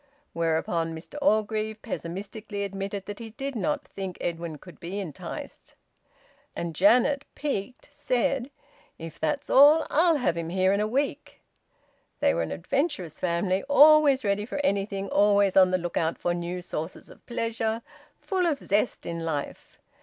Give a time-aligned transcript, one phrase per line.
[0.33, 5.75] Whereupon Mr Orgreave pessimistically admitted that he did not think Edwin could be enticed.
[6.55, 8.49] And Janet, piqued, said,
[8.97, 11.43] "If that's all, I'll have him here in a week."
[12.19, 16.33] They were an adventurous family, always ready for anything, always on the look out for
[16.33, 17.83] new sources of pleasure,
[18.19, 19.77] full of zest in life.